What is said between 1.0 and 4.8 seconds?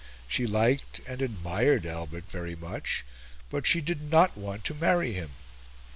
and admired Albert very much, but she did not want to